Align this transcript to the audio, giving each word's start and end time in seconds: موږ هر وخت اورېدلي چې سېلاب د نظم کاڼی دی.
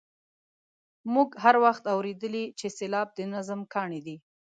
موږ 1.13 1.29
هر 1.43 1.55
وخت 1.65 1.83
اورېدلي 1.93 2.45
چې 2.59 2.67
سېلاب 2.77 3.07
د 3.17 3.19
نظم 3.33 3.59
کاڼی 3.73 4.01
دی. 4.07 4.17